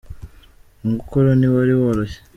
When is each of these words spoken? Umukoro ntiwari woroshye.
Umukoro 0.85 1.27
ntiwari 1.35 1.73
woroshye. 1.81 2.19